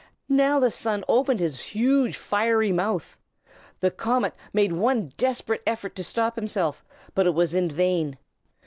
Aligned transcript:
now 0.29 0.59
the 0.59 0.71
Sun 0.71 1.03
opened 1.07 1.39
his 1.39 1.59
huge 1.59 2.17
fiery 2.17 2.71
mouth. 2.71 3.19
The 3.81 3.91
comet 3.91 4.33
made 4.51 4.71
one 4.73 5.09
desperate 5.15 5.61
effort 5.67 5.95
to 5.95 6.03
stop 6.03 6.35
himself, 6.37 6.83
but 7.13 7.27
it 7.27 7.35
was 7.35 7.53
in 7.53 7.69
vain. 7.69 8.17